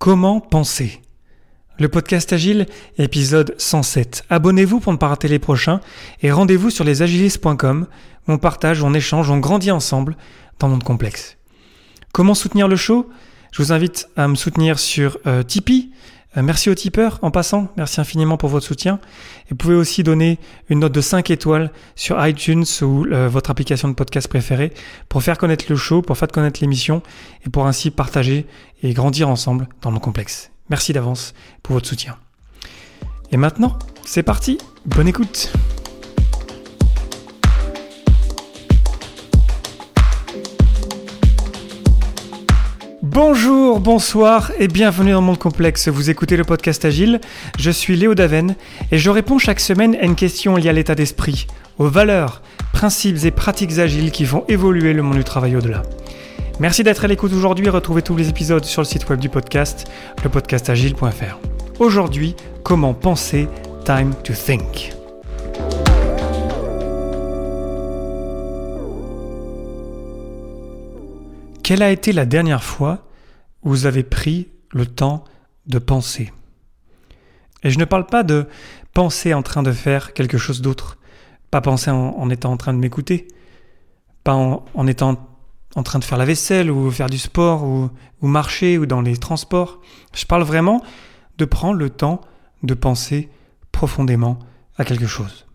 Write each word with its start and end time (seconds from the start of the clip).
Comment 0.00 0.40
penser? 0.40 1.02
Le 1.78 1.90
podcast 1.90 2.32
Agile, 2.32 2.64
épisode 2.96 3.54
107. 3.58 4.24
Abonnez-vous 4.30 4.80
pour 4.80 4.94
ne 4.94 4.96
pas 4.96 5.08
rater 5.08 5.28
les 5.28 5.38
prochains 5.38 5.82
et 6.22 6.32
rendez-vous 6.32 6.70
sur 6.70 6.84
lesagilistes.com 6.86 7.86
où 8.26 8.32
on 8.32 8.38
partage, 8.38 8.82
on 8.82 8.94
échange, 8.94 9.28
on 9.28 9.36
grandit 9.36 9.70
ensemble 9.70 10.16
dans 10.58 10.68
le 10.68 10.72
monde 10.72 10.84
complexe. 10.84 11.36
Comment 12.12 12.32
soutenir 12.32 12.66
le 12.66 12.76
show? 12.76 13.10
Je 13.52 13.62
vous 13.62 13.72
invite 13.72 14.08
à 14.16 14.26
me 14.26 14.36
soutenir 14.36 14.78
sur 14.78 15.18
euh, 15.26 15.42
Tipeee. 15.42 15.90
Euh, 16.36 16.42
merci 16.42 16.70
aux 16.70 16.74
tipeurs 16.74 17.18
en 17.22 17.30
passant, 17.30 17.68
merci 17.76 18.00
infiniment 18.00 18.36
pour 18.36 18.48
votre 18.48 18.66
soutien. 18.66 19.00
Et 19.46 19.50
vous 19.50 19.56
pouvez 19.56 19.74
aussi 19.74 20.02
donner 20.02 20.38
une 20.68 20.80
note 20.80 20.92
de 20.92 21.00
5 21.00 21.30
étoiles 21.30 21.72
sur 21.96 22.24
iTunes 22.24 22.64
ou 22.82 23.06
euh, 23.06 23.28
votre 23.28 23.50
application 23.50 23.88
de 23.88 23.94
podcast 23.94 24.28
préférée 24.28 24.72
pour 25.08 25.22
faire 25.22 25.38
connaître 25.38 25.64
le 25.68 25.76
show, 25.76 26.02
pour 26.02 26.16
faire 26.16 26.28
connaître 26.28 26.60
l'émission 26.60 27.02
et 27.44 27.50
pour 27.50 27.66
ainsi 27.66 27.90
partager 27.90 28.46
et 28.82 28.92
grandir 28.92 29.28
ensemble 29.28 29.68
dans 29.82 29.90
le 29.90 29.98
complexe. 29.98 30.50
Merci 30.68 30.92
d'avance 30.92 31.34
pour 31.62 31.74
votre 31.74 31.88
soutien. 31.88 32.16
Et 33.32 33.36
maintenant, 33.36 33.78
c'est 34.04 34.22
parti, 34.22 34.58
bonne 34.86 35.08
écoute. 35.08 35.52
Bonjour, 43.12 43.80
bonsoir 43.80 44.52
et 44.60 44.68
bienvenue 44.68 45.10
dans 45.10 45.20
Monde 45.20 45.36
Complexe. 45.36 45.88
Vous 45.88 46.10
écoutez 46.10 46.36
le 46.36 46.44
podcast 46.44 46.84
Agile. 46.84 47.20
Je 47.58 47.72
suis 47.72 47.96
Léo 47.96 48.14
Daven 48.14 48.54
et 48.92 48.98
je 48.98 49.10
réponds 49.10 49.36
chaque 49.36 49.58
semaine 49.58 49.96
à 49.96 50.04
une 50.04 50.14
question 50.14 50.54
liée 50.54 50.68
à 50.68 50.72
l'état 50.72 50.94
d'esprit, 50.94 51.48
aux 51.78 51.88
valeurs, 51.88 52.40
principes 52.72 53.24
et 53.24 53.32
pratiques 53.32 53.80
agiles 53.80 54.12
qui 54.12 54.24
font 54.24 54.44
évoluer 54.46 54.92
le 54.92 55.02
monde 55.02 55.16
du 55.16 55.24
travail 55.24 55.56
au-delà. 55.56 55.82
Merci 56.60 56.84
d'être 56.84 57.04
à 57.04 57.08
l'écoute 57.08 57.32
aujourd'hui. 57.32 57.68
Retrouvez 57.68 58.02
tous 58.02 58.14
les 58.14 58.28
épisodes 58.28 58.64
sur 58.64 58.80
le 58.80 58.86
site 58.86 59.08
web 59.08 59.18
du 59.18 59.28
podcast, 59.28 59.90
lepodcastagile.fr. 60.22 61.80
Aujourd'hui, 61.80 62.36
comment 62.62 62.94
penser? 62.94 63.48
Time 63.84 64.14
to 64.22 64.34
Think. 64.34 64.99
Quelle 71.70 71.84
a 71.84 71.92
été 71.92 72.10
la 72.10 72.26
dernière 72.26 72.64
fois 72.64 73.06
où 73.62 73.68
vous 73.68 73.86
avez 73.86 74.02
pris 74.02 74.48
le 74.72 74.86
temps 74.86 75.22
de 75.66 75.78
penser? 75.78 76.32
Et 77.62 77.70
je 77.70 77.78
ne 77.78 77.84
parle 77.84 78.06
pas 78.06 78.24
de 78.24 78.48
penser 78.92 79.34
en 79.34 79.42
train 79.42 79.62
de 79.62 79.70
faire 79.70 80.12
quelque 80.12 80.36
chose 80.36 80.62
d'autre, 80.62 80.98
pas 81.52 81.60
penser 81.60 81.92
en, 81.92 82.28
étant 82.28 82.50
en 82.50 82.56
train 82.56 82.74
de 82.74 82.80
m'écouter, 82.80 83.28
pas 84.24 84.34
en, 84.34 84.86
étant 84.88 85.30
en 85.76 85.82
train 85.84 86.00
de 86.00 86.04
faire 86.04 86.18
la 86.18 86.24
vaisselle 86.24 86.72
ou 86.72 86.90
faire 86.90 87.08
du 87.08 87.18
sport 87.18 87.62
ou, 87.62 87.88
ou 88.20 88.26
marcher 88.26 88.76
ou 88.76 88.84
dans 88.84 89.00
les 89.00 89.16
transports. 89.16 89.80
Je 90.12 90.26
parle 90.26 90.42
vraiment 90.42 90.82
de 91.38 91.44
prendre 91.44 91.78
le 91.78 91.88
temps 91.88 92.20
de 92.64 92.74
penser 92.74 93.28
profondément 93.70 94.40
à 94.76 94.84
quelque 94.84 95.06
chose. 95.06 95.46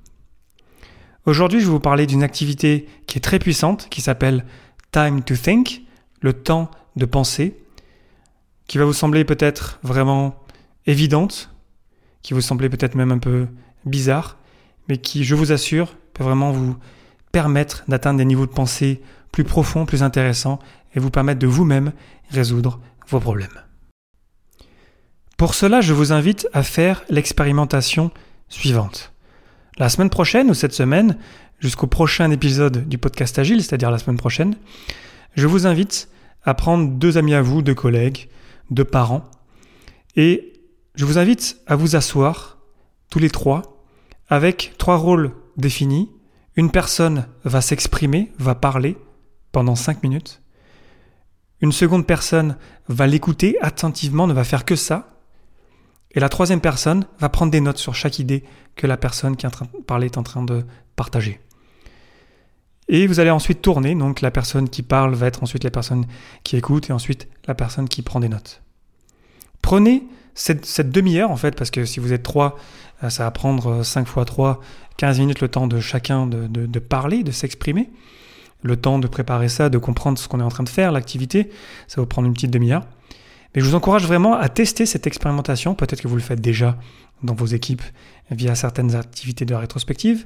Aujourd'hui, 1.26 1.60
je 1.60 1.66
vais 1.66 1.72
vous 1.74 1.82
parler 1.82 2.08
d'une 2.08 2.24
activité 2.24 2.88
qui 3.06 3.18
est 3.18 3.22
très 3.22 3.38
puissante, 3.38 3.90
qui 3.90 4.00
s'appelle 4.00 4.46
Time 4.94 5.22
to 5.22 5.36
Think, 5.36 5.85
le 6.22 6.34
temps 6.34 6.72
de 6.96 7.06
penser, 7.06 7.58
qui 8.68 8.78
va 8.78 8.86
vous 8.86 8.94
sembler 8.94 9.26
peut-être 9.26 9.80
vraiment 9.84 10.44
évidente, 10.86 11.52
qui 12.22 12.34
vous 12.34 12.42
sembler 12.42 12.70
peut-être 12.70 12.96
même 12.96 13.12
un 13.12 13.20
peu 13.20 13.48
bizarre, 13.86 14.38
mais 14.90 14.98
qui, 14.98 15.24
je 15.24 15.36
vous 15.36 15.52
assure, 15.52 15.96
peut 16.14 16.24
vraiment 16.24 16.52
vous 16.52 16.76
permettre 17.32 17.84
d'atteindre 17.88 18.18
des 18.18 18.26
niveaux 18.26 18.46
de 18.46 18.52
pensée 18.52 19.02
plus 19.32 19.44
profonds, 19.44 19.86
plus 19.86 20.04
intéressants, 20.04 20.60
et 20.96 21.00
vous 21.00 21.10
permettre 21.10 21.40
de 21.40 21.48
vous-même 21.48 21.92
résoudre 22.32 22.80
vos 23.08 23.20
problèmes. 23.20 23.62
Pour 25.38 25.54
cela, 25.54 25.82
je 25.82 25.94
vous 25.94 26.14
invite 26.14 26.48
à 26.54 26.64
faire 26.64 27.04
l'expérimentation 27.10 28.12
suivante. 28.48 29.12
La 29.78 29.90
semaine 29.90 30.10
prochaine 30.10 30.50
ou 30.50 30.54
cette 30.54 30.74
semaine, 30.74 31.18
jusqu'au 31.60 31.88
prochain 31.88 32.32
épisode 32.32 32.88
du 32.88 32.98
podcast 32.98 33.38
Agile, 33.38 33.62
c'est-à-dire 33.62 33.92
la 33.92 33.98
semaine 33.98 34.18
prochaine, 34.18 34.56
je 35.36 35.48
vous 35.48 35.68
invite 35.68 36.10
à 36.44 36.54
prendre 36.54 36.90
deux 36.90 37.18
amis 37.18 37.34
à 37.34 37.42
vous, 37.42 37.62
deux 37.62 37.76
collègues, 37.76 38.30
deux 38.72 38.86
parents, 38.86 39.30
et 40.16 40.54
je 40.96 41.06
vous 41.06 41.18
invite 41.18 41.58
à 41.68 41.76
vous 41.76 41.96
asseoir, 41.96 42.58
tous 43.10 43.20
les 43.20 43.30
trois, 43.30 43.86
avec 44.30 44.74
trois 44.78 44.96
rôles 44.96 45.32
définis. 45.58 46.10
Une 46.56 46.72
personne 46.72 47.28
va 47.44 47.62
s'exprimer, 47.62 48.32
va 48.40 48.56
parler 48.56 48.98
pendant 49.52 49.76
cinq 49.76 50.04
minutes. 50.04 50.42
Une 51.62 51.72
seconde 51.72 52.08
personne 52.08 52.58
va 52.88 53.08
l'écouter 53.08 53.58
attentivement, 53.62 54.28
ne 54.28 54.34
va 54.34 54.44
faire 54.44 54.66
que 54.66 54.76
ça. 54.76 55.20
Et 56.12 56.20
la 56.20 56.30
troisième 56.30 56.62
personne 56.62 57.06
va 57.20 57.28
prendre 57.28 57.52
des 57.52 57.62
notes 57.62 57.78
sur 57.78 57.94
chaque 57.94 58.20
idée 58.20 58.44
que 58.76 58.88
la 58.88 58.98
personne 58.98 59.36
qui 59.36 59.46
est 59.46 59.50
en 59.50 59.52
train 59.52 59.66
de 59.66 59.84
parler 59.84 60.06
est 60.06 60.18
en 60.18 60.24
train 60.24 60.44
de 60.44 60.66
partager. 60.96 61.42
Et 62.88 63.08
vous 63.08 63.20
allez 63.20 63.32
ensuite 63.32 63.62
tourner, 63.62 63.96
donc 63.96 64.22
la 64.22 64.32
personne 64.32 64.70
qui 64.70 64.84
parle 64.84 65.16
va 65.16 65.28
être 65.28 65.42
ensuite 65.42 65.64
la 65.64 65.72
personne 65.72 66.06
qui 66.44 66.56
écoute 66.56 66.90
et 66.90 66.94
ensuite 66.94 67.28
la 67.48 67.56
personne 67.56 67.90
qui 67.90 68.02
prend 68.02 68.20
des 68.20 68.30
notes. 68.30 68.62
Prenez 69.62 70.04
cette, 70.36 70.92
demi-heure 70.92 71.32
en 71.32 71.38
fait, 71.38 71.56
parce 71.56 71.72
que 71.72 71.86
si 71.86 72.00
vous 72.00 72.14
êtes 72.14 72.22
trois, 72.22 72.58
euh, 73.04 73.10
ça 73.10 73.24
va 73.24 73.32
prendre 73.32 73.84
5 73.84 74.08
fois 74.08 74.26
3, 74.26 74.62
15 74.98 75.20
minutes 75.20 75.42
le 75.42 75.48
temps 75.48 75.66
de 75.66 75.80
chacun 75.80 76.28
de, 76.28 76.48
de 76.48 76.80
parler, 76.80 77.24
de 77.24 77.32
s'exprimer, 77.32 77.90
le 78.62 78.76
temps 78.78 79.00
de 79.00 79.08
préparer 79.08 79.50
ça, 79.50 79.70
de 79.70 79.78
comprendre 79.78 80.20
ce 80.20 80.28
qu'on 80.28 80.40
est 80.40 80.44
en 80.44 80.50
train 80.50 80.64
de 80.64 80.70
faire, 80.70 80.92
l'activité, 80.92 81.50
ça 81.88 81.98
va 81.98 82.04
vous 82.04 82.08
prendre 82.08 82.28
une 82.28 82.34
petite 82.34 82.52
demi-heure. 82.52 82.86
Mais 83.56 83.62
je 83.62 83.68
vous 83.68 83.76
encourage 83.76 84.06
vraiment 84.06 84.36
à 84.36 84.50
tester 84.50 84.86
cette 84.86 85.08
expérimentation, 85.08 85.76
peut-être 85.76 86.02
que 86.02 86.08
vous 86.08 86.16
le 86.16 86.22
faites 86.22 86.42
déjà 86.42 86.78
dans 87.24 87.34
vos 87.34 87.46
équipes 87.46 87.84
via 88.30 88.54
certaines 88.54 88.96
activités 88.96 89.46
de 89.46 89.56
rétrospective. 89.56 90.26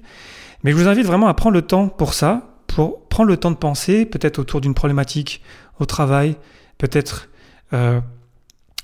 Mais 0.64 0.72
je 0.72 0.76
vous 0.76 0.88
invite 0.88 1.06
vraiment 1.06 1.28
à 1.28 1.34
prendre 1.34 1.53
le 1.53 1.62
temps 1.62 1.88
pour 1.88 2.14
ça, 2.14 2.49
prendre 2.88 3.29
le 3.29 3.38
temps 3.38 3.51
de 3.51 3.57
penser, 3.57 4.06
peut-être 4.06 4.40
autour 4.40 4.62
d'une 4.62 4.73
problématique 4.73 5.41
au 5.79 5.85
travail, 5.85 6.35
peut-être 6.78 7.29
euh, 7.73 8.00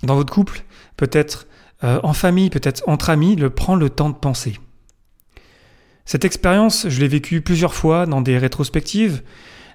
dans 0.04 0.16
votre 0.16 0.32
couple, 0.32 0.64
peut-être 0.98 1.48
euh, 1.84 2.00
en 2.04 2.14
famille, 2.14 2.50
peut-être 2.50 2.84
entre 2.88 3.10
amis, 3.10 3.36
le 3.36 3.50
prendre 3.50 3.80
le 3.80 3.90
temps 3.90 4.10
de 4.10 4.16
penser. 4.16 4.60
Cette 6.06 6.26
expérience, 6.26 6.88
je 6.88 7.00
l'ai 7.00 7.08
vécue 7.08 7.42
plusieurs 7.42 7.74
fois 7.74 8.06
dans 8.06 8.22
des 8.22 8.38
rétrospectives, 8.38 9.24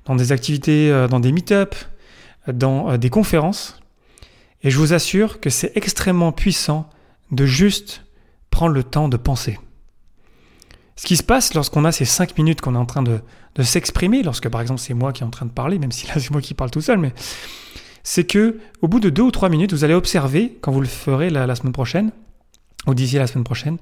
dans 0.05 0.15
des 0.15 0.33
activités, 0.33 0.91
euh, 0.91 1.09
dans 1.09 1.21
des 1.21 1.33
meet-up, 1.33 1.75
dans 2.47 2.97
des 2.97 3.11
conférences. 3.11 3.81
Et 4.63 4.71
je 4.71 4.79
vous 4.79 4.93
assure 4.93 5.41
que 5.41 5.51
c'est 5.51 5.77
extrêmement 5.77 6.33
puissant 6.33 6.89
de 7.31 7.47
juste 7.47 8.05
prendre 8.51 8.75
le 8.75 8.83
temps 8.83 9.09
de 9.09 9.17
penser. 9.17 9.59
Ce 10.97 11.07
qui 11.07 11.17
se 11.17 11.23
passe 11.23 11.55
lorsqu'on 11.55 11.85
a 11.85 11.93
ces 11.93 12.05
cinq 12.05 12.37
minutes 12.37 12.61
qu'on 12.61 12.75
est 12.75 12.79
en 12.79 12.87
train 12.87 13.03
de, 13.03 13.21
s'exprimer, 13.63 14.23
lorsque 14.23 14.49
par 14.49 14.61
exemple 14.61 14.81
c'est 14.81 14.95
moi 14.95 15.13
qui 15.13 15.23
est 15.23 15.27
en 15.27 15.31
train 15.31 15.47
de 15.47 15.51
parler, 15.51 15.79
même 15.79 15.93
si 15.93 16.07
là 16.07 16.15
c'est 16.19 16.31
moi 16.31 16.41
qui 16.41 16.55
parle 16.55 16.71
tout 16.71 16.81
seul, 16.81 16.99
mais 16.99 17.13
c'est 18.03 18.25
que 18.25 18.59
au 18.81 18.89
bout 18.89 19.01
de 19.01 19.11
deux 19.11 19.23
ou 19.23 19.31
trois 19.31 19.49
minutes, 19.49 19.73
vous 19.73 19.85
allez 19.85 19.95
observer, 19.95 20.59
quand 20.61 20.73
vous 20.73 20.81
le 20.81 20.87
ferez 20.87 21.31
la, 21.31 21.55
semaine 21.55 21.73
prochaine, 21.73 22.13
ou 22.87 22.95
d'ici 22.95 23.17
la 23.17 23.27
semaine 23.27 23.45
prochaine, 23.45 23.77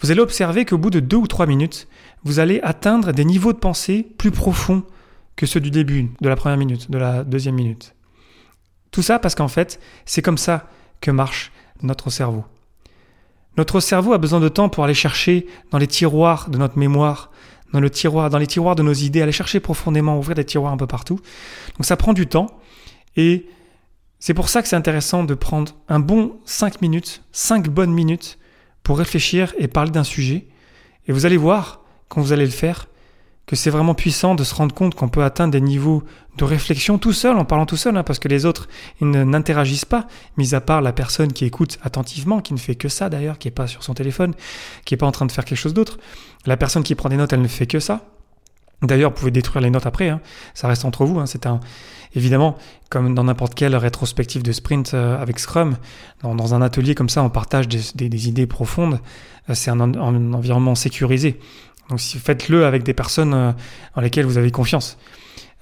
vous 0.00 0.10
allez 0.10 0.20
observer 0.20 0.64
qu'au 0.64 0.78
bout 0.78 0.90
de 0.90 1.00
deux 1.00 1.16
ou 1.16 1.26
trois 1.26 1.46
minutes, 1.46 1.88
vous 2.22 2.38
allez 2.38 2.60
atteindre 2.62 3.12
des 3.12 3.24
niveaux 3.24 3.52
de 3.52 3.58
pensée 3.58 4.06
plus 4.16 4.30
profonds 4.30 4.84
que 5.36 5.46
ceux 5.46 5.60
du 5.60 5.70
début, 5.72 6.10
de 6.20 6.28
la 6.28 6.36
première 6.36 6.58
minute, 6.58 6.90
de 6.90 6.98
la 6.98 7.24
deuxième 7.24 7.56
minute. 7.56 7.94
Tout 8.92 9.02
ça 9.02 9.18
parce 9.18 9.34
qu'en 9.34 9.48
fait, 9.48 9.80
c'est 10.04 10.22
comme 10.22 10.38
ça 10.38 10.68
que 11.00 11.10
marche 11.10 11.50
notre 11.82 12.10
cerveau. 12.10 12.44
Notre 13.56 13.80
cerveau 13.80 14.12
a 14.12 14.18
besoin 14.18 14.40
de 14.40 14.48
temps 14.48 14.68
pour 14.68 14.84
aller 14.84 14.94
chercher 14.94 15.46
dans 15.70 15.78
les 15.78 15.86
tiroirs 15.86 16.48
de 16.50 16.58
notre 16.58 16.78
mémoire, 16.78 17.30
dans, 17.72 17.80
le 17.80 17.90
tiroir, 17.90 18.30
dans 18.30 18.38
les 18.38 18.46
tiroirs 18.46 18.74
de 18.74 18.82
nos 18.82 18.92
idées, 18.92 19.22
aller 19.22 19.32
chercher 19.32 19.60
profondément, 19.60 20.18
ouvrir 20.18 20.34
des 20.34 20.44
tiroirs 20.44 20.72
un 20.72 20.76
peu 20.76 20.86
partout. 20.86 21.20
Donc 21.76 21.84
ça 21.84 21.96
prend 21.96 22.12
du 22.12 22.26
temps 22.26 22.46
et 23.16 23.46
c'est 24.18 24.34
pour 24.34 24.48
ça 24.48 24.62
que 24.62 24.68
c'est 24.68 24.76
intéressant 24.76 25.24
de 25.24 25.34
prendre 25.34 25.72
un 25.88 26.00
bon 26.00 26.38
5 26.46 26.80
minutes, 26.80 27.22
5 27.32 27.68
bonnes 27.68 27.92
minutes 27.92 28.38
pour 28.82 28.98
réfléchir 28.98 29.54
et 29.58 29.68
parler 29.68 29.90
d'un 29.90 30.04
sujet. 30.04 30.48
Et 31.06 31.12
vous 31.12 31.26
allez 31.26 31.36
voir, 31.36 31.82
quand 32.08 32.20
vous 32.20 32.32
allez 32.32 32.46
le 32.46 32.50
faire, 32.50 32.86
que 33.46 33.56
c'est 33.56 33.70
vraiment 33.70 33.94
puissant 33.94 34.34
de 34.34 34.44
se 34.44 34.54
rendre 34.54 34.74
compte 34.74 34.94
qu'on 34.94 35.08
peut 35.08 35.22
atteindre 35.22 35.52
des 35.52 35.60
niveaux 35.60 36.02
de 36.38 36.44
réflexion 36.44 36.98
tout 36.98 37.12
seul, 37.12 37.36
en 37.36 37.44
parlant 37.44 37.66
tout 37.66 37.76
seul, 37.76 37.96
hein, 37.96 38.02
parce 38.02 38.18
que 38.18 38.28
les 38.28 38.46
autres 38.46 38.68
ils 39.00 39.08
n'interagissent 39.08 39.84
pas, 39.84 40.06
mis 40.36 40.54
à 40.54 40.60
part 40.60 40.80
la 40.82 40.92
personne 40.92 41.32
qui 41.32 41.44
écoute 41.44 41.78
attentivement, 41.82 42.40
qui 42.40 42.54
ne 42.54 42.58
fait 42.58 42.74
que 42.74 42.88
ça 42.88 43.08
d'ailleurs, 43.08 43.38
qui 43.38 43.48
n'est 43.48 43.52
pas 43.52 43.66
sur 43.66 43.82
son 43.82 43.94
téléphone, 43.94 44.34
qui 44.84 44.94
n'est 44.94 44.98
pas 44.98 45.06
en 45.06 45.12
train 45.12 45.26
de 45.26 45.32
faire 45.32 45.44
quelque 45.44 45.58
chose 45.58 45.74
d'autre. 45.74 45.98
La 46.46 46.56
personne 46.56 46.82
qui 46.82 46.94
prend 46.94 47.08
des 47.08 47.16
notes, 47.16 47.32
elle 47.32 47.42
ne 47.42 47.48
fait 47.48 47.66
que 47.66 47.80
ça. 47.80 48.00
D'ailleurs, 48.82 49.10
vous 49.10 49.16
pouvez 49.16 49.30
détruire 49.30 49.62
les 49.62 49.70
notes 49.70 49.86
après, 49.86 50.08
hein. 50.08 50.20
ça 50.54 50.68
reste 50.68 50.84
entre 50.84 51.04
vous. 51.04 51.18
Hein. 51.18 51.26
c'est 51.26 51.46
un, 51.46 51.60
évidemment, 52.14 52.56
comme 52.90 53.14
dans 53.14 53.24
n'importe 53.24 53.54
quelle 53.54 53.76
rétrospective 53.76 54.42
de 54.42 54.52
sprint 54.52 54.94
euh, 54.94 55.20
avec 55.20 55.38
Scrum, 55.38 55.76
dans, 56.22 56.54
un 56.54 56.62
atelier 56.62 56.94
comme 56.94 57.08
ça, 57.08 57.22
on 57.22 57.30
partage 57.30 57.68
des, 57.68 58.28
idées 58.28 58.46
profondes. 58.46 59.00
Euh, 59.48 59.54
c'est 59.54 59.70
un, 59.70 59.80
un, 59.80 60.32
environnement 60.32 60.74
sécurisé. 60.74 61.38
Donc 61.90 62.00
faites-le 62.00 62.64
avec 62.64 62.82
des 62.82 62.94
personnes 62.94 63.34
euh, 63.34 63.52
en 63.94 64.00
lesquelles 64.00 64.26
vous 64.26 64.38
avez 64.38 64.50
confiance, 64.50 64.98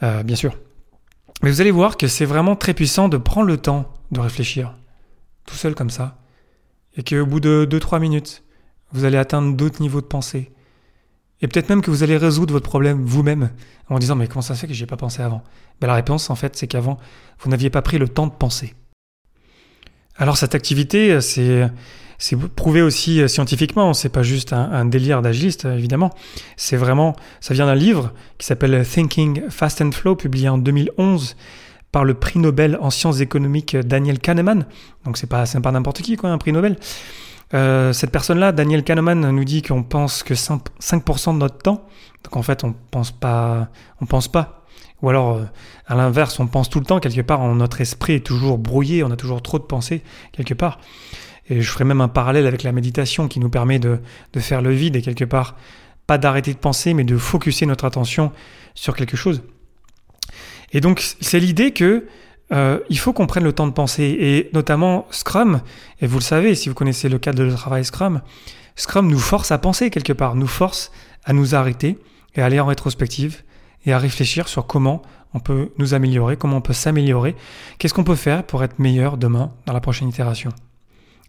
bien 0.01 0.37
sûr. 0.37 0.57
Mais 1.43 1.51
vous 1.51 1.61
allez 1.61 1.71
voir 1.71 1.97
que 1.97 2.07
c'est 2.07 2.25
vraiment 2.25 2.57
très 2.57 2.75
puissant 2.75 3.09
de 3.09 3.17
prendre 3.17 3.47
le 3.47 3.57
temps 3.57 3.93
de 4.11 4.21
réfléchir. 4.21 4.75
tout 5.47 5.55
seul 5.55 5.75
comme 5.75 5.91
ça, 5.91 6.19
et 6.97 7.03
qu'au 7.03 7.27
bout 7.27 7.41
de 7.41 7.67
2-3 7.69 8.01
minutes, 8.01 8.45
vous 8.93 9.05
allez 9.05 9.17
atteindre 9.17 9.57
d'autres 9.57 9.81
niveaux 9.81 10.01
de 10.01 10.07
pensée. 10.07 10.53
Et 11.41 11.49
peut-être 11.49 11.69
même 11.69 11.83
que 11.83 11.91
vous 11.91 12.05
allez 12.05 12.17
résoudre 12.17 12.53
votre 12.53 12.69
problème 12.69 13.03
vous-même 13.05 13.51
en 13.89 13.99
disant 13.99 14.15
mais 14.15 14.29
comment 14.29 14.43
ça 14.43 14.55
se 14.55 14.61
fait 14.61 14.67
que 14.69 14.73
n'y 14.73 14.83
ai 14.83 14.87
pas 14.87 14.97
pensé 14.97 15.23
avant? 15.23 15.43
Ben, 15.81 15.89
La 15.89 15.95
réponse 15.95 16.31
en 16.31 16.37
fait 16.37 16.55
c'est 16.57 16.69
qu'avant 16.69 16.99
vous 17.41 17.51
n'aviez 17.51 17.71
pas 17.71 17.83
pris 17.83 17.99
le 17.99 18.09
temps 18.09 18.29
de 18.29 18.33
penser. 18.33 18.75
Alors 20.17 20.37
cette 20.37 20.55
activité 20.55 21.21
c'est 21.21 21.69
c'est 22.23 22.37
prouvé 22.37 22.83
aussi 22.83 23.21
euh, 23.21 23.27
scientifiquement, 23.27 23.95
c'est 23.95 24.09
pas 24.09 24.23
juste 24.23 24.53
un, 24.53 24.85
délire 24.85 25.23
d'agiliste, 25.23 25.65
évidemment. 25.65 26.11
C'est 26.57 26.77
vraiment, 26.77 27.17
ça 27.41 27.53
vient 27.53 27.67
d'un 27.67 27.75
livre 27.75 28.13
qui 28.39 28.47
s'appelle 28.47 28.87
Thinking 28.87 29.43
Fast 29.49 29.83
and 29.83 29.91
Flow, 29.91 30.15
publié 30.15 30.49
en 30.49 30.57
2011 30.57 31.35
par 31.91 32.05
le 32.05 32.15
prix 32.15 32.39
Nobel 32.39 32.79
en 32.81 32.91
sciences 32.91 33.19
économiques 33.19 33.77
Daniel 33.77 34.21
Kahneman. 34.21 34.67
Donc 35.05 35.19
c'est 35.19 35.27
pas, 35.27 35.47
pas 35.47 35.73
n'importe 35.73 36.03
qui, 36.03 36.15
quoi, 36.15 36.31
un 36.31 36.39
prix 36.39 36.53
Nobel. 36.53 36.77
Euh, 37.55 37.93
cette 37.93 38.13
personne-là, 38.13 38.53
Daniel 38.53 38.85
Kahneman, 38.85 39.29
nous 39.33 39.45
dit 39.45 39.63
qu'on 39.63 39.83
pense 39.83 40.23
que 40.23 40.35
5%, 40.35 41.33
de 41.35 41.39
notre 41.39 41.59
temps. 41.59 41.89
Donc 42.23 42.37
en 42.37 42.43
fait, 42.43 42.63
on 42.63 42.73
pense 42.93 43.11
pas, 43.11 43.67
on 44.01 44.07
pense 44.07 44.29
pas. 44.29 44.63
Ou 45.03 45.11
alors, 45.11 45.39
euh, 45.39 45.45
à 45.89 45.97
l'inverse, 45.97 46.39
on 46.39 46.47
pense 46.47 46.71
tout 46.71 46.79
le 46.79 46.87
temps 46.87 47.01
quelque 47.01 47.23
part. 47.23 47.45
Notre 47.53 47.81
esprit 47.81 48.13
est 48.13 48.25
toujours 48.25 48.59
brouillé, 48.59 49.03
on 49.03 49.11
a 49.11 49.17
toujours 49.17 49.43
trop 49.43 49.59
de 49.59 49.65
pensées 49.65 50.05
quelque 50.31 50.55
part. 50.55 50.79
Et 51.53 51.61
je 51.61 51.71
ferai 51.71 51.85
même 51.85 52.01
un 52.01 52.09
parallèle 52.09 52.47
avec 52.47 52.63
la 52.63 52.73
méditation 52.73 53.29
qui 53.29 53.39
nous 53.39 53.51
permet 53.51 53.79
de, 53.79 54.01
faire 54.39 54.63
le 54.63 54.71
vide 54.71 54.97
et 54.97 55.03
quelque 55.03 55.27
part, 55.27 55.55
pas 56.07 56.17
d'arrêter 56.17 56.55
de 56.55 56.59
penser, 56.59 56.95
mais 56.95 57.05
de 57.05 57.19
focuser 57.19 57.67
notre 57.67 57.85
attention 57.85 58.33
sur 58.75 58.97
quelque 58.97 59.19
chose. 59.19 59.43
Et 60.73 60.81
donc, 60.81 61.03
c'est 61.21 61.39
l'idée 61.39 61.73
que 61.73 62.07
euh, 62.53 62.79
il 62.89 62.99
faut 62.99 63.13
qu'on 63.13 63.27
prenne 63.27 63.45
le 63.45 63.53
temps 63.53 63.67
de 63.67 63.73
penser, 63.73 64.17
et 64.19 64.51
notamment 64.55 65.07
Scrum, 65.11 65.61
et 66.01 66.07
vous 66.07 66.19
le 66.19 66.25
savez, 66.25 66.55
si 66.55 66.71
vous 66.71 66.75
connaissez 66.75 67.11
le 67.11 67.19
cadre 67.19 67.45
de 67.45 67.51
travail 67.51 67.85
Scrum, 67.85 68.23
Scrum 68.75 69.11
nous 69.11 69.19
force 69.19 69.53
à 69.53 69.59
penser 69.59 69.91
quelque 69.91 70.15
part, 70.15 70.35
nous 70.35 70.47
force 70.47 70.91
à 71.25 71.35
nous 71.35 71.55
arrêter 71.55 71.99
et 72.35 72.41
à 72.41 72.47
aller 72.47 72.61
en 72.61 72.67
rétrospective 72.67 73.43
et 73.85 73.93
à 73.93 73.99
réfléchir 73.99 74.49
sur 74.49 74.67
comment 74.67 75.03
on 75.35 75.41
peut 75.41 75.71
nous 75.77 75.93
améliorer, 75.93 76.39
comment 76.39 76.59
on 76.59 76.63
peut 76.63 76.73
s'améliorer, 76.73 77.37
qu'est-ce 77.77 77.93
qu'on 77.93 78.05
peut 78.05 78.15
faire 78.15 78.45
pour 78.45 78.65
être 78.65 78.79
meilleur 78.79 79.19
demain 79.19 79.53
dans 79.67 79.75
la 79.75 79.81
prochaine 79.81 80.09
itération. 80.09 80.51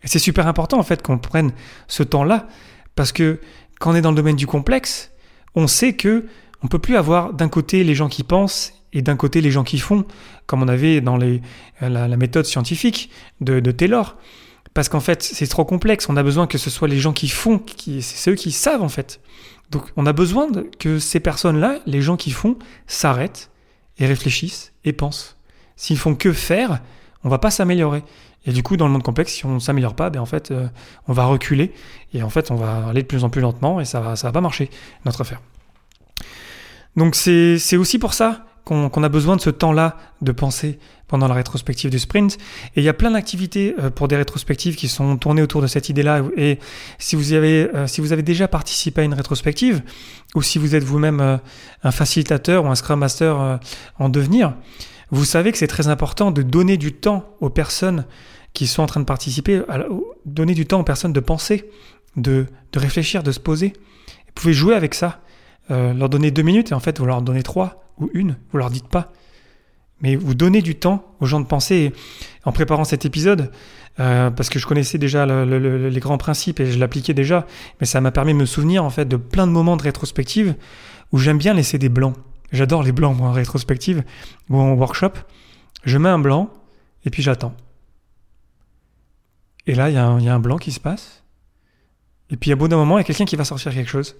Et 0.03 0.07
c'est 0.07 0.19
super 0.19 0.47
important 0.47 0.79
en 0.79 0.83
fait 0.83 1.01
qu'on 1.01 1.17
prenne 1.17 1.51
ce 1.87 2.03
temps-là 2.03 2.47
parce 2.95 3.11
que 3.11 3.39
quand 3.79 3.91
on 3.91 3.95
est 3.95 4.01
dans 4.01 4.11
le 4.11 4.15
domaine 4.15 4.35
du 4.35 4.47
complexe, 4.47 5.11
on 5.55 5.67
sait 5.67 5.93
que 5.93 6.25
on 6.61 6.67
peut 6.67 6.79
plus 6.79 6.95
avoir 6.95 7.33
d'un 7.33 7.49
côté 7.49 7.83
les 7.83 7.95
gens 7.95 8.07
qui 8.07 8.23
pensent 8.23 8.73
et 8.93 9.01
d'un 9.01 9.15
côté 9.15 9.41
les 9.41 9.51
gens 9.51 9.63
qui 9.63 9.79
font, 9.79 10.05
comme 10.45 10.61
on 10.63 10.67
avait 10.67 11.01
dans 11.01 11.17
la, 11.17 12.17
méthode 12.17 12.45
scientifique 12.45 13.09
de, 13.41 13.59
Taylor. 13.71 14.15
Parce 14.73 14.87
qu'en 14.87 14.99
fait, 14.99 15.21
c'est 15.21 15.47
trop 15.47 15.65
complexe. 15.65 16.07
On 16.09 16.17
a 16.17 16.23
besoin 16.23 16.47
que 16.47 16.57
ce 16.57 16.69
soit 16.69 16.87
les 16.87 16.99
gens 16.99 17.13
qui 17.13 17.27
font, 17.27 17.61
c'est 18.01 18.31
eux 18.31 18.35
qui 18.35 18.51
savent 18.51 18.81
en 18.81 18.89
fait. 18.89 19.19
Donc 19.71 19.91
on 19.97 20.05
a 20.05 20.13
besoin 20.13 20.47
que 20.79 20.99
ces 20.99 21.19
personnes-là, 21.19 21.79
les 21.85 22.01
gens 22.01 22.17
qui 22.17 22.31
font, 22.31 22.57
s'arrêtent 22.87 23.49
et 23.97 24.05
réfléchissent 24.05 24.73
et 24.85 24.93
pensent. 24.93 25.37
S'ils 25.75 25.97
font 25.97 26.15
que 26.15 26.31
faire, 26.31 26.81
on 27.23 27.29
va 27.29 27.39
pas 27.39 27.51
s'améliorer. 27.51 28.03
Et 28.45 28.51
du 28.51 28.63
coup, 28.63 28.77
dans 28.77 28.85
le 28.87 28.91
monde 28.91 29.03
complexe, 29.03 29.33
si 29.33 29.45
on 29.45 29.55
ne 29.55 29.59
s'améliore 29.59 29.95
pas, 29.95 30.09
ben 30.09 30.19
en 30.19 30.25
fait, 30.25 30.51
euh, 30.51 30.67
on 31.07 31.13
va 31.13 31.25
reculer 31.25 31.71
et 32.13 32.23
en 32.23 32.29
fait, 32.29 32.51
on 32.51 32.55
va 32.55 32.87
aller 32.89 33.01
de 33.01 33.07
plus 33.07 33.23
en 33.23 33.29
plus 33.29 33.41
lentement 33.41 33.79
et 33.79 33.85
ça 33.85 34.01
va, 34.01 34.15
ça 34.15 34.27
va 34.27 34.31
pas 34.33 34.41
marcher 34.41 34.69
notre 35.05 35.21
affaire. 35.21 35.41
Donc 36.95 37.15
c'est 37.15 37.77
aussi 37.77 37.97
pour 37.97 38.13
ça 38.13 38.45
qu'on 38.65 39.03
a 39.03 39.09
besoin 39.09 39.35
de 39.35 39.41
ce 39.41 39.49
temps-là 39.49 39.97
de 40.21 40.31
penser 40.31 40.79
pendant 41.07 41.27
la 41.27 41.33
rétrospective 41.33 41.89
du 41.89 41.99
sprint. 41.99 42.37
Et 42.75 42.81
il 42.81 42.83
y 42.83 42.89
a 42.89 42.93
plein 42.93 43.11
d'activités 43.11 43.75
euh, 43.77 43.89
pour 43.89 44.07
des 44.07 44.15
rétrospectives 44.15 44.75
qui 44.75 44.87
sont 44.87 45.17
tournées 45.17 45.41
autour 45.41 45.61
de 45.61 45.67
cette 45.67 45.89
idée-là. 45.89 46.21
Et 46.37 46.59
si 46.97 47.15
vous, 47.15 47.33
avez, 47.33 47.69
euh, 47.75 47.87
si 47.87 47.99
vous 47.99 48.13
avez 48.13 48.23
déjà 48.23 48.47
participé 48.47 49.01
à 49.01 49.03
une 49.03 49.13
rétrospective, 49.13 49.81
ou 50.35 50.41
si 50.41 50.59
vous 50.59 50.75
êtes 50.75 50.83
vous-même 50.83 51.39
un 51.83 51.91
facilitateur 51.91 52.63
ou 52.63 52.67
un 52.67 52.75
Scrum 52.75 52.99
Master 52.99 53.59
en 53.99 54.09
devenir, 54.09 54.55
vous 55.11 55.25
savez 55.25 55.51
que 55.51 55.59
c'est 55.59 55.67
très 55.67 55.89
important 55.89 56.31
de 56.31 56.41
donner 56.41 56.77
du 56.77 56.93
temps 56.93 57.35
aux 57.39 57.51
personnes 57.51 58.05
qui 58.53 58.67
sont 58.67 58.83
en 58.83 58.87
train 58.87 58.99
de 58.99 59.05
participer, 59.05 59.61
à 59.67 59.79
donner 60.25 60.53
du 60.53 60.65
temps 60.65 60.79
aux 60.79 60.83
personnes 60.83 61.13
de 61.13 61.19
penser, 61.19 61.69
de, 62.15 62.45
de 62.71 62.79
réfléchir, 62.79 63.23
de 63.23 63.31
se 63.31 63.39
poser. 63.39 63.73
Vous 64.07 64.33
pouvez 64.35 64.53
jouer 64.53 64.75
avec 64.75 64.93
ça, 64.93 65.21
euh, 65.71 65.93
leur 65.93 66.09
donner 66.09 66.31
deux 66.31 66.41
minutes 66.43 66.71
et 66.71 66.73
en 66.73 66.79
fait 66.79 66.99
vous 66.99 67.05
leur 67.05 67.21
donnez 67.21 67.43
trois 67.43 67.83
ou 67.99 68.09
une, 68.13 68.37
vous 68.51 68.57
leur 68.57 68.69
dites 68.69 68.87
pas. 68.87 69.11
Mais 70.01 70.15
vous 70.15 70.33
donnez 70.33 70.61
du 70.61 70.75
temps 70.75 71.15
aux 71.19 71.25
gens 71.25 71.39
de 71.39 71.45
penser. 71.45 71.93
en 72.45 72.51
préparant 72.51 72.83
cet 72.83 73.05
épisode, 73.05 73.51
euh, 73.99 74.29
parce 74.29 74.49
que 74.49 74.59
je 74.59 74.67
connaissais 74.67 74.97
déjà 74.97 75.25
les 75.25 75.99
grands 75.99 76.17
principes 76.17 76.59
et 76.59 76.71
je 76.71 76.77
l'appliquais 76.77 77.13
déjà, 77.13 77.47
mais 77.79 77.85
ça 77.85 78.01
m'a 78.01 78.11
permis 78.11 78.33
de 78.33 78.39
me 78.39 78.45
souvenir 78.45 78.83
en 78.83 78.89
fait 78.89 79.05
de 79.05 79.17
plein 79.17 79.47
de 79.47 79.51
moments 79.51 79.77
de 79.77 79.83
rétrospective 79.83 80.55
où 81.11 81.19
j'aime 81.19 81.37
bien 81.37 81.53
laisser 81.53 81.77
des 81.77 81.89
blancs. 81.89 82.15
J'adore 82.51 82.83
les 82.83 82.91
blancs 82.91 83.15
moi 83.17 83.29
en 83.29 83.31
rétrospective 83.31 84.03
ou 84.49 84.57
en 84.57 84.73
workshop. 84.73 85.13
Je 85.85 85.97
mets 85.97 86.09
un 86.09 86.19
blanc 86.19 86.49
et 87.05 87.09
puis 87.09 87.23
j'attends. 87.23 87.55
Et 89.65 89.75
là, 89.75 89.89
il 89.89 89.93
y, 89.93 89.97
a 89.97 90.05
un 90.07 90.39
blanc 90.39 90.57
qui 90.57 90.71
se 90.71 90.79
passe. 90.79 91.23
Et 92.29 92.37
puis, 92.37 92.51
à 92.51 92.55
bout 92.55 92.67
d'un 92.67 92.77
moment, 92.77 92.97
il 92.97 93.01
y 93.01 93.03
a 93.03 93.05
quelqu'un 93.05 93.25
qui 93.25 93.35
va 93.35 93.45
sortir 93.45 93.73
quelque 93.73 93.89
chose. 93.89 94.15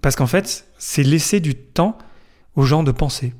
Parce 0.00 0.16
qu'en 0.16 0.26
fait, 0.26 0.66
c'est 0.78 1.02
laisser 1.02 1.40
du 1.40 1.54
temps 1.54 1.96
aux 2.54 2.64
gens 2.64 2.82
de 2.82 2.92
penser. 2.92 3.34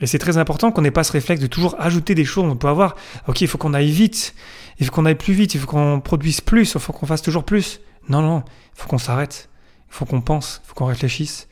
Et 0.00 0.06
c'est 0.06 0.18
très 0.18 0.36
important 0.36 0.72
qu'on 0.72 0.82
n'ait 0.82 0.90
pas 0.90 1.04
ce 1.04 1.12
réflexe 1.12 1.40
de 1.40 1.46
toujours 1.46 1.76
ajouter 1.78 2.14
des 2.14 2.24
choses. 2.24 2.44
On 2.44 2.56
peut 2.56 2.68
avoir, 2.68 2.96
ok, 3.28 3.40
il 3.40 3.48
faut 3.48 3.58
qu'on 3.58 3.74
aille 3.74 3.90
vite, 3.90 4.34
il 4.78 4.86
faut 4.86 4.92
qu'on 4.92 5.06
aille 5.06 5.14
plus 5.14 5.34
vite, 5.34 5.54
il 5.54 5.60
faut 5.60 5.66
qu'on 5.66 6.00
produise 6.00 6.40
plus, 6.40 6.74
il 6.74 6.80
faut 6.80 6.92
qu'on 6.92 7.06
fasse 7.06 7.22
toujours 7.22 7.44
plus. 7.44 7.80
Non, 8.08 8.20
non, 8.20 8.42
il 8.74 8.80
faut 8.80 8.88
qu'on 8.88 8.98
s'arrête, 8.98 9.48
il 9.88 9.94
faut 9.94 10.04
qu'on 10.04 10.20
pense, 10.20 10.60
il 10.64 10.68
faut 10.68 10.74
qu'on 10.74 10.86
réfléchisse. 10.86 11.48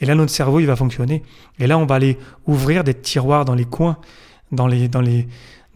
Et 0.00 0.06
là, 0.06 0.14
notre 0.14 0.30
cerveau, 0.30 0.60
il 0.60 0.66
va 0.66 0.76
fonctionner. 0.76 1.22
Et 1.58 1.66
là, 1.66 1.78
on 1.78 1.86
va 1.86 1.94
aller 1.94 2.18
ouvrir 2.46 2.84
des 2.84 2.94
tiroirs 2.94 3.44
dans 3.44 3.54
les 3.54 3.64
coins, 3.64 3.96
dans 4.52 4.66
les, 4.66 4.88
dans 4.88 5.00
les, 5.00 5.26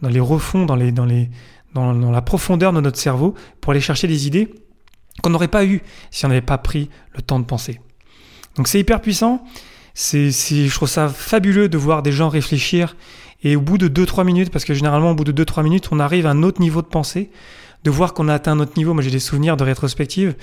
dans 0.01 0.09
les 0.09 0.19
refonds, 0.19 0.65
dans 0.65 0.75
les, 0.75 0.91
dans 0.91 1.05
les, 1.05 1.29
dans, 1.73 1.93
la 1.93 2.21
profondeur 2.21 2.73
de 2.73 2.81
notre 2.81 2.97
cerveau 2.97 3.33
pour 3.59 3.71
aller 3.71 3.81
chercher 3.81 4.07
des 4.07 4.27
idées 4.27 4.53
qu'on 5.23 5.29
n'aurait 5.29 5.47
pas 5.47 5.65
eues 5.65 5.81
si 6.09 6.25
on 6.25 6.29
n'avait 6.29 6.41
pas 6.41 6.57
pris 6.57 6.89
le 7.15 7.21
temps 7.21 7.39
de 7.39 7.45
penser. 7.45 7.79
Donc 8.55 8.67
c'est 8.67 8.79
hyper 8.79 9.01
puissant. 9.01 9.43
C'est, 9.93 10.31
je 10.31 10.73
trouve 10.73 10.89
ça 10.89 11.09
fabuleux 11.09 11.69
de 11.69 11.77
voir 11.77 12.01
des 12.01 12.11
gens 12.11 12.29
réfléchir 12.29 12.95
et 13.43 13.55
au 13.55 13.61
bout 13.61 13.77
de 13.77 13.87
2-3 13.87 14.23
minutes, 14.23 14.51
parce 14.51 14.65
que 14.65 14.73
généralement 14.73 15.11
au 15.11 15.15
bout 15.15 15.23
de 15.23 15.43
2-3 15.43 15.63
minutes, 15.63 15.89
on 15.91 15.99
arrive 15.99 16.25
à 16.25 16.29
un 16.29 16.43
autre 16.43 16.61
niveau 16.61 16.81
de 16.81 16.87
pensée, 16.87 17.29
de 17.83 17.89
voir 17.89 18.13
qu'on 18.13 18.29
a 18.29 18.35
atteint 18.35 18.53
un 18.53 18.59
autre 18.59 18.73
niveau. 18.77 18.93
Moi 18.93 19.03
j'ai 19.03 19.11
des 19.11 19.19
souvenirs 19.19 19.57
de 19.57 19.63
rétrospective 19.63 20.35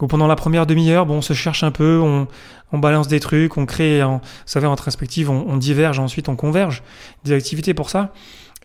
où 0.00 0.06
pendant 0.06 0.28
la 0.28 0.36
première 0.36 0.64
demi-heure, 0.64 1.06
bon, 1.06 1.16
on 1.16 1.22
se 1.22 1.32
cherche 1.32 1.64
un 1.64 1.72
peu, 1.72 1.98
on, 2.00 2.28
on 2.72 2.78
balance 2.78 3.08
des 3.08 3.18
trucs, 3.18 3.56
on 3.56 3.66
crée, 3.66 4.02
en, 4.02 4.18
vous 4.18 4.22
savez, 4.46 4.66
en 4.66 4.70
rétrospective, 4.70 5.28
on, 5.28 5.46
on 5.48 5.56
diverge, 5.56 5.98
ensuite 5.98 6.28
on 6.28 6.36
converge 6.36 6.82
des 7.24 7.32
activités 7.32 7.74
pour 7.74 7.90
ça. 7.90 8.12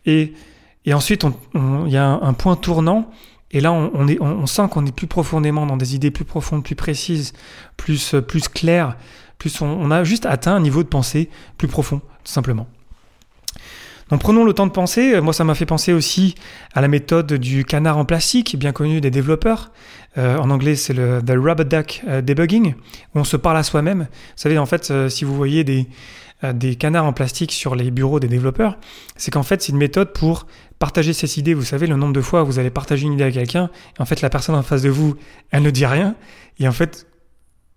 Et 0.06 0.34
et 0.86 0.94
ensuite, 0.94 1.26
il 1.54 1.92
y 1.92 1.98
a 1.98 2.06
un, 2.06 2.34
point 2.34 2.56
tournant. 2.56 3.10
Et 3.52 3.62
là, 3.62 3.72
on, 3.72 4.46
sent 4.46 4.64
qu'on 4.72 4.86
est 4.86 4.96
plus 4.96 5.08
profondément 5.08 5.66
dans 5.66 5.78
des 5.78 5.96
idées 5.96 6.12
plus 6.12 6.26
profondes, 6.26 6.64
plus 6.64 6.76
précises, 6.76 7.34
plus, 7.78 8.16
plus 8.28 8.48
claires. 8.48 8.98
Plus 9.38 9.62
on, 9.62 9.92
a 9.92 10.04
juste 10.04 10.26
atteint 10.26 10.56
un 10.56 10.60
niveau 10.60 10.84
de 10.84 10.88
pensée 10.88 11.30
plus 11.58 11.68
profond, 11.68 12.00
tout 12.00 12.32
simplement. 12.32 12.68
Donc 14.10 14.20
prenons 14.20 14.44
le 14.44 14.54
temps 14.54 14.68
de 14.68 14.72
penser. 14.72 15.22
Moi, 15.22 15.34
ça 15.34 15.44
m'a 15.44 15.56
fait 15.56 15.66
penser 15.66 15.94
aussi 15.94 16.36
à 16.74 16.82
la 16.82 16.88
méthode 16.88 17.34
du 17.34 17.64
canard 17.64 17.98
en 17.98 18.06
plastique, 18.06 18.58
bien 18.58 18.72
connue 18.72 19.00
des 19.02 19.12
développeurs. 19.12 19.72
Euh, 20.18 20.38
en 20.38 20.50
anglais, 20.50 20.76
c'est 20.76 20.94
le 20.94 21.22
the 21.26 21.32
rubber 21.32 21.66
duck 21.66 22.02
euh, 22.08 22.22
debugging, 22.22 22.76
où 23.16 23.20
on 23.20 23.24
se 23.24 23.38
parle 23.38 23.58
à 23.58 23.64
soi-même. 23.64 24.02
Vous 24.02 24.34
savez, 24.36 24.58
en 24.58 24.66
fait, 24.66 24.92
euh, 24.92 25.10
si 25.10 25.26
vous 25.26 25.36
voyez 25.36 25.64
des, 25.64 25.88
des 26.52 26.76
canards 26.76 27.06
en 27.06 27.14
plastique 27.14 27.54
sur 27.54 27.76
les 27.76 27.92
bureaux 27.92 28.20
des 28.20 28.28
développeurs, 28.28 28.78
c'est 29.16 29.32
qu'en 29.32 29.44
fait, 29.44 29.62
c'est 29.62 29.72
une 29.72 29.78
méthode 29.78 30.12
pour 30.12 30.48
partager 30.80 31.14
ses 31.14 31.40
idées. 31.40 31.54
Vous 31.54 31.64
savez, 31.64 31.88
le 31.88 31.96
nombre 31.96 32.14
de 32.14 32.22
fois 32.22 32.44
où 32.44 32.48
vous 32.48 32.60
allez 32.60 32.70
partager 32.70 33.06
une 33.06 33.14
idée 33.14 33.24
à 33.24 33.32
quelqu'un, 33.32 33.70
et 33.98 34.02
en 34.02 34.06
fait, 34.06 34.22
la 34.22 34.30
personne 34.30 34.56
en 34.56 34.64
face 34.64 34.82
de 34.82 34.90
vous, 34.90 35.16
elle 35.52 35.64
ne 35.64 35.70
dit 35.70 35.86
rien, 35.86 36.16
et 36.60 36.68
en 36.68 36.74
fait, 36.74 37.08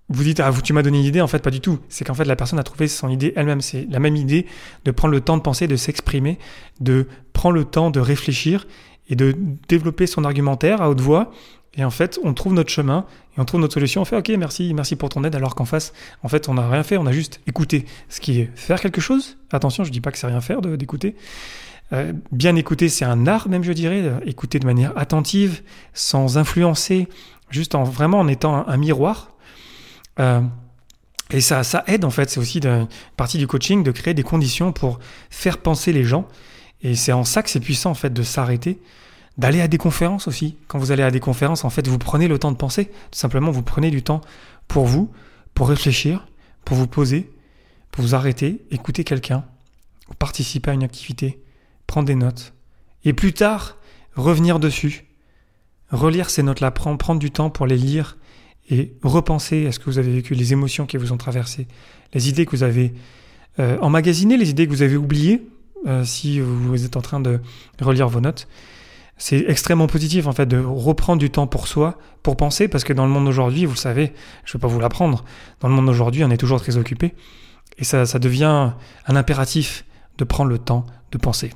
vous 0.09 0.23
dites, 0.23 0.41
ah, 0.41 0.53
tu 0.63 0.73
m'as 0.73 0.83
donné 0.83 0.99
une 0.99 1.05
idée, 1.05 1.21
en 1.21 1.27
fait, 1.27 1.41
pas 1.41 1.51
du 1.51 1.61
tout. 1.61 1.81
C'est 1.89 2.05
qu'en 2.05 2.15
fait, 2.15 2.25
la 2.25 2.37
personne 2.37 2.59
a 2.59 2.63
trouvé 2.63 2.87
son 2.87 3.09
idée 3.09 3.33
elle-même. 3.35 3.61
C'est 3.61 3.87
la 3.91 3.99
même 3.99 4.15
idée 4.15 4.47
de 4.85 4.91
prendre 4.93 5.13
le 5.13 5.21
temps 5.21 5.37
de 5.37 5.43
penser, 5.43 5.67
de 5.67 5.77
s'exprimer, 5.77 6.39
de 6.81 7.09
prendre 7.33 7.57
le 7.57 7.65
temps 7.65 7.91
de 7.91 7.99
réfléchir 7.99 8.67
et 9.09 9.17
de 9.17 9.37
développer 9.69 10.07
son 10.07 10.25
argumentaire 10.25 10.81
à 10.81 10.91
haute 10.91 11.01
voix. 11.01 11.33
Et 11.77 11.85
en 11.85 11.91
fait, 11.91 12.19
on 12.23 12.33
trouve 12.33 12.55
notre 12.55 12.71
chemin 12.71 13.05
et 13.37 13.41
on 13.41 13.45
trouve 13.45 13.61
notre 13.61 13.75
solution. 13.75 14.03
On 14.03 14.05
fait, 14.05 14.17
OK, 14.17 14.31
merci, 14.39 14.73
merci 14.75 14.97
pour 14.97 15.09
ton 15.09 15.25
aide, 15.25 15.35
alors 15.35 15.55
qu'en 15.55 15.67
face, 15.67 15.93
en 16.23 16.29
fait, 16.29 16.49
on 16.49 16.55
n'a 16.55 16.69
rien 16.69 16.83
fait, 16.83 16.97
on 16.97 17.07
a 17.07 17.13
juste 17.13 17.41
écouté. 17.47 17.85
Ce 18.09 18.21
qui 18.21 18.41
est 18.41 18.51
faire 18.55 18.81
quelque 18.81 19.01
chose. 19.01 19.37
Attention, 19.53 19.85
je 19.85 19.91
dis 19.91 20.01
pas 20.01 20.11
que 20.11 20.19
c'est 20.19 20.27
rien 20.27 20.41
faire 20.41 20.63
d'écouter. 20.63 21.17
Euh, 21.93 22.13
bien 22.33 22.57
écouter, 22.57 22.89
c'est 22.89 23.05
un 23.05 23.27
art 23.27 23.49
même, 23.49 23.63
je 23.63 23.73
dirais. 23.73 24.03
Euh, 24.03 24.19
écouter 24.25 24.59
de 24.59 24.67
manière 24.67 24.97
attentive, 24.97 25.63
sans 25.93 26.39
influencer, 26.39 27.09
juste 27.51 27.75
en 27.75 27.85
vraiment 27.85 28.21
en 28.21 28.29
étant 28.29 28.67
un, 28.67 28.77
miroir. 28.77 29.31
Euh, 30.19 30.41
et 31.31 31.41
ça, 31.41 31.63
ça 31.63 31.85
aide 31.87 32.05
en 32.05 32.11
fait. 32.11 32.31
C'est 32.31 32.41
aussi 32.41 32.59
une 32.59 32.89
partie 33.17 33.39
du 33.39 33.47
coaching 33.47 33.83
de 33.83 33.91
créer 33.91 34.15
des 34.15 34.23
conditions 34.23 34.73
pour 34.73 34.99
faire 35.31 35.59
penser 35.59 35.93
les 35.93 36.05
gens. 36.05 36.27
Et 36.83 36.95
c'est 36.95 37.13
en 37.13 37.25
ça 37.25 37.43
que 37.43 37.51
c'est 37.51 37.61
puissant 37.61 37.91
en 37.91 37.95
fait 37.95 38.13
de 38.13 38.23
s'arrêter, 38.23 38.79
d'aller 39.39 39.61
à 39.61 39.69
des 39.69 39.79
conférences 39.79 40.29
aussi. 40.29 40.57
Quand 40.67 40.79
vous 40.79 40.93
allez 40.93 41.03
à 41.03 41.11
des 41.11 41.21
conférences, 41.21 41.65
en 41.65 41.71
fait, 41.71 41.87
vous 41.87 41.99
prenez 41.99 42.29
le 42.29 42.39
temps 42.39 42.53
de 42.53 42.57
penser. 42.57 42.87
Tout 42.87 43.19
simplement, 43.19 43.51
vous 43.51 43.63
prenez 43.63 43.91
du 43.91 44.03
temps 44.03 44.21
pour 44.69 44.87
vous, 44.87 45.11
pour 45.55 45.69
réfléchir, 45.69 46.27
pour 46.65 46.77
vous 46.77 46.87
poser, 46.87 47.31
pour 47.91 48.05
vous 48.05 48.15
arrêter, 48.15 48.65
écouter 48.71 49.05
quelqu'un, 49.05 49.45
participer 50.19 50.71
à 50.71 50.75
une 50.75 50.85
activité, 50.85 51.41
prendre 51.87 52.07
des 52.07 52.15
notes. 52.15 52.55
Et 53.05 53.13
plus 53.13 53.33
tard, 53.33 53.77
revenir 54.15 54.59
dessus, 54.59 55.05
relire 55.91 56.31
ces 56.31 56.43
notes-là, 56.43 56.71
prendre 56.71 57.19
du 57.19 57.31
temps 57.31 57.51
pour 57.51 57.67
les 57.67 57.77
lire 57.77 58.17
et 58.69 58.95
repenser 59.03 59.67
à 59.67 59.73
ce 59.73 59.79
que 59.79 59.85
vous 59.85 59.99
avez 59.99 60.13
vécu, 60.13 60.35
les 60.35 60.53
émotions 60.53 60.87
qui 60.87 60.97
vous 60.97 61.13
ont 61.13 61.17
traversées, 61.17 61.69
les 62.15 62.29
idées 62.29 62.47
que 62.47 62.51
vous 62.51 62.65
avez 62.65 62.95
euh, 63.61 63.79
emmagasinées, 63.81 64.37
les 64.37 64.51
idées 64.51 64.67
que 64.67 64.73
vous 64.73 64.83
avez 64.83 64.97
oubliées, 64.97 65.47
euh, 65.87 66.05
si 66.05 66.41
vous 66.41 66.85
êtes 66.85 66.97
en 66.97 67.03
train 67.03 67.21
de 67.21 67.39
relire 67.81 68.09
vos 68.09 68.21
notes. 68.21 68.49
C'est 69.19 69.45
extrêmement 69.49 69.87
positif 69.87 70.27
en 70.27 70.33
fait 70.33 70.47
de 70.47 70.59
reprendre 70.59 71.19
du 71.19 71.31
temps 71.31 71.47
pour 71.47 71.69
soi, 71.69 71.99
pour 72.23 72.37
penser, 72.37 72.69
parce 72.69 72.85
que 72.85 72.93
dans 72.93 73.07
le 73.07 73.13
monde 73.13 73.25
d'aujourd'hui, 73.25 73.65
vous 73.65 73.73
le 73.73 73.79
savez, 73.79 74.13
je 74.45 74.51
ne 74.51 74.53
vais 74.55 74.61
pas 74.61 74.69
vous 74.69 74.81
l'apprendre, 74.81 75.25
dans 75.61 75.69
le 75.69 75.75
monde 75.75 75.87
d'aujourd'hui, 75.87 76.23
on 76.25 76.31
est 76.31 76.37
toujours 76.37 76.61
très 76.61 76.77
occupé, 76.77 77.15
et 77.79 77.85
ça, 77.85 78.05
devient 78.19 78.73
un 79.07 79.17
impératif 79.17 79.85
de 80.19 80.25
prendre 80.25 80.51
le 80.51 80.59
temps 80.59 80.87
de 81.13 81.19
penser. 81.19 81.53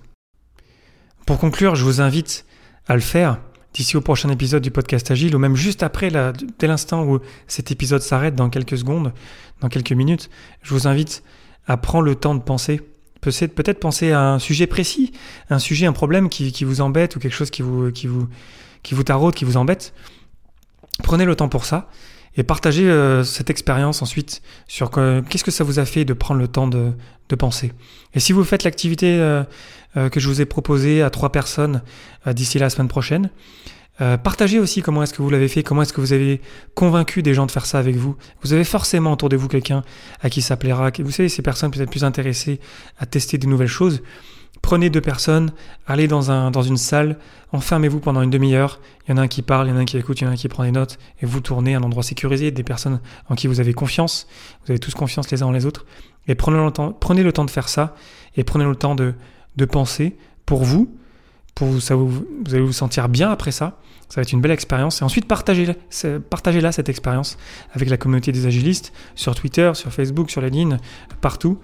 Pour 1.27 1.39
conclure, 1.39 1.75
je 1.75 1.85
vous 1.85 2.01
invite 2.01 2.47
à 2.89 2.95
le 2.95 3.01
faire 3.01 3.39
d'ici 3.75 3.97
au 3.97 4.01
prochain 4.01 4.31
épisode 4.31 4.63
du 4.63 4.71
podcast 4.71 5.11
Agile, 5.11 5.37
ou 5.37 5.39
même 5.39 5.57
juste 5.57 5.83
après, 5.83 6.11
dès 6.59 6.67
l'instant 6.67 7.05
où 7.05 7.21
cet 7.47 7.71
épisode 7.71 8.03
s'arrête, 8.03 8.35
dans 8.35 8.51
quelques 8.51 8.79
secondes, 8.79 9.13
dans 9.61 9.69
quelques 9.69 9.93
minutes, 9.93 10.31
je 10.63 10.75
vous 10.75 10.89
invite 10.89 11.23
à 11.67 11.77
prendre 11.77 12.05
le 12.05 12.15
temps 12.15 12.35
de 12.35 12.43
penser. 12.43 12.81
Peut-être 13.21 13.81
penser 13.81 14.13
à 14.13 14.33
un 14.33 14.39
sujet 14.39 14.67
précis, 14.67 15.13
un 15.51 15.59
sujet, 15.59 15.87
un 15.87 15.93
problème 15.93 16.29
qui, 16.29 16.65
vous 16.65 16.81
embête 16.81 17.17
ou 17.17 17.21
quelque 17.21 17.35
chose 17.35 17.51
qui 17.51 17.63
vous, 17.63 17.91
qui 17.93 18.07
vous, 18.07 19.03
taraude, 19.05 19.35
qui 19.35 19.45
vous 19.45 19.57
embête. 19.57 19.93
Prenez 21.03 21.25
le 21.25 21.37
temps 21.37 21.49
pour 21.49 21.65
ça 21.65 21.89
et 22.37 22.43
partagez 22.43 22.89
euh, 22.89 23.25
cette 23.25 23.51
expérience 23.51 24.03
ensuite 24.03 24.43
sur 24.69 24.91
qu'est-ce 24.91 25.45
que 25.45 25.51
ça 25.51 25.65
vous 25.65 25.79
a 25.79 25.85
fait 25.85 26.05
de 26.05 26.13
prendre 26.13 26.41
le 26.41 26.49
temps 26.49 26.67
de, 26.67 26.93
de 27.29 27.37
penser. 27.37 27.73
Et 28.15 28.21
si 28.21 28.33
vous 28.33 28.45
faites 28.45 28.65
l'activité 28.65 29.19
euh, 29.19 29.43
euh, 29.97 30.09
que 30.09 30.21
je 30.21 30.29
vous 30.29 30.41
ai 30.41 30.47
proposée 30.47 31.03
à 31.03 31.11
trois 31.11 31.33
personnes 31.33 31.83
d'ici 32.27 32.59
la 32.59 32.71
semaine 32.71 32.89
prochaine, 32.89 33.31
partagez 34.23 34.59
aussi 34.59 34.83
comment 34.83 35.03
est-ce 35.03 35.13
que 35.13 35.23
vous 35.23 35.31
l'avez 35.31 35.49
fait, 35.49 35.63
comment 35.63 35.83
est-ce 35.83 35.93
que 35.93 36.01
vous 36.01 36.13
avez 36.13 36.41
convaincu 36.75 37.23
des 37.23 37.35
gens 37.35 37.47
de 37.47 37.51
faire 37.51 37.67
ça 37.67 37.79
avec 37.79 37.97
vous. 37.97 38.17
Vous 38.43 38.53
avez 38.53 38.65
forcément 38.65 39.13
autour 39.13 39.29
de 39.29 39.37
vous 39.37 39.49
quelqu'un 39.49 39.83
à 40.23 40.31
qui 40.31 40.43
ça 40.43 40.57
plaira. 40.57 40.91
Vous 41.01 41.11
savez, 41.11 41.29
ces 41.29 41.43
personnes 41.43 41.71
peut-être 41.71 41.91
plus 41.91 42.05
intéressées 42.05 42.61
à 42.99 43.07
tester 43.07 43.37
des 43.39 43.47
nouvelles 43.47 43.69
choses. 43.69 44.03
Prenez 44.63 44.91
deux 44.91 45.01
personnes, 45.01 45.53
allez 45.87 46.07
dans, 46.07 46.31
un, 46.31 46.51
dans 46.51 46.63
une 46.63 46.77
salle, 46.77 47.19
enfermez-vous 47.53 48.01
pendant 48.01 48.21
une 48.21 48.31
demi-heure. 48.31 48.81
Il 49.07 49.11
y 49.11 49.15
en 49.15 49.17
a 49.17 49.23
un 49.23 49.29
qui 49.29 49.43
parle, 49.43 49.69
il 49.69 49.71
y 49.71 49.73
en 49.73 49.77
a 49.77 49.81
un 49.81 49.85
qui 49.87 49.97
écoute, 49.97 50.21
il 50.21 50.25
y 50.25 50.27
en 50.27 50.31
a 50.31 50.35
un 50.35 50.37
qui 50.37 50.49
prend 50.49 50.65
des 50.65 50.71
notes, 50.71 50.99
et 51.23 51.27
vous 51.27 51.41
tournez 51.41 51.75
à 51.75 51.79
un 51.79 51.83
endroit 51.83 52.03
sécurisé, 52.03 52.51
des 52.51 52.63
personnes 52.63 53.01
en 53.29 53.37
qui 53.37 53.47
vous 53.47 53.61
avez 53.61 53.73
confiance. 53.73 54.27
Vous 54.65 54.73
avez 54.73 54.79
tous 54.79 54.95
confiance 54.95 55.31
les 55.31 55.43
uns 55.43 55.47
en 55.47 55.51
les 55.51 55.65
autres. 55.65 55.87
Et 56.29 56.35
prenez 56.35 56.63
le 56.63 56.71
temps, 56.71 56.93
prenez 56.93 57.23
le 57.23 57.33
temps 57.33 57.47
de 57.47 57.51
faire 57.51 57.69
ça, 57.69 57.95
et 58.37 58.45
prenez 58.45 58.65
le 58.65 58.77
temps 58.77 58.95
de, 58.95 59.15
de 59.57 59.65
penser 59.65 60.17
pour 60.45 60.63
vous, 60.63 60.95
vous, 61.67 61.93
allez 61.93 62.61
vous 62.61 62.73
sentir 62.73 63.09
bien 63.09 63.31
après 63.31 63.53
ça. 63.53 63.79
Ça 64.09 64.17
va 64.17 64.23
être 64.23 64.33
une 64.33 64.41
belle 64.41 64.51
expérience. 64.51 65.03
Et 65.03 65.05
ensuite, 65.05 65.27
partagez-la, 65.27 65.75
partagez 66.29 66.73
cette 66.73 66.89
expérience 66.89 67.39
avec 67.73 67.89
la 67.89 67.97
communauté 67.97 68.33
des 68.33 68.47
agilistes 68.47 68.93
sur 69.15 69.35
Twitter, 69.35 69.71
sur 69.75 69.93
Facebook, 69.93 70.31
sur 70.31 70.41
LinkedIn, 70.41 70.79
partout 71.21 71.59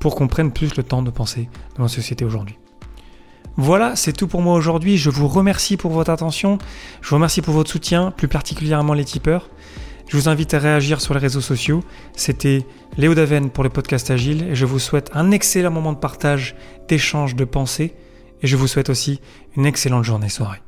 pour 0.00 0.16
qu'on 0.16 0.26
prenne 0.26 0.50
plus 0.50 0.76
le 0.76 0.82
temps 0.82 1.02
de 1.02 1.10
penser 1.10 1.48
dans 1.76 1.84
la 1.84 1.88
société 1.88 2.24
aujourd'hui. 2.24 2.58
Voilà, 3.56 3.94
c'est 3.96 4.12
tout 4.12 4.26
pour 4.26 4.42
moi 4.42 4.54
aujourd'hui. 4.54 4.96
Je 4.96 5.10
vous 5.10 5.28
remercie 5.28 5.76
pour 5.76 5.92
votre 5.92 6.10
attention. 6.10 6.58
Je 7.02 7.10
vous 7.10 7.16
remercie 7.16 7.42
pour 7.42 7.54
votre 7.54 7.70
soutien, 7.70 8.10
plus 8.10 8.26
particulièrement 8.26 8.94
les 8.94 9.04
tipeurs. 9.04 9.50
Je 10.08 10.16
vous 10.16 10.28
invite 10.28 10.54
à 10.54 10.58
réagir 10.58 11.00
sur 11.00 11.14
les 11.14 11.20
réseaux 11.20 11.40
sociaux. 11.40 11.84
C'était 12.16 12.66
Léo 12.96 13.14
Daven 13.14 13.50
pour 13.50 13.62
le 13.62 13.70
podcast 13.70 14.10
Agile 14.10 14.42
et 14.50 14.54
je 14.54 14.66
vous 14.66 14.78
souhaite 14.78 15.10
un 15.14 15.30
excellent 15.30 15.70
moment 15.70 15.92
de 15.92 15.98
partage, 15.98 16.56
d'échange, 16.88 17.36
de 17.36 17.44
pensée 17.44 17.94
et 18.42 18.46
je 18.46 18.56
vous 18.56 18.66
souhaite 18.66 18.90
aussi 18.90 19.20
une 19.56 19.66
excellente 19.66 20.04
journée 20.04 20.28
soirée. 20.28 20.60